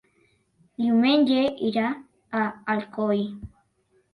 Diumenge 0.85 1.43
irà 1.67 1.91
a 2.41 2.43
Alcoi. 2.77 3.23